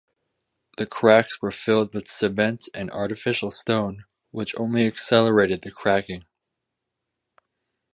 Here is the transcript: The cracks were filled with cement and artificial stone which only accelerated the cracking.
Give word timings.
The 0.77 0.87
cracks 0.87 1.43
were 1.43 1.51
filled 1.51 1.93
with 1.93 2.07
cement 2.07 2.67
and 2.73 2.89
artificial 2.89 3.51
stone 3.51 4.05
which 4.31 4.55
only 4.59 4.87
accelerated 4.87 5.61
the 5.61 5.69
cracking. 5.69 6.25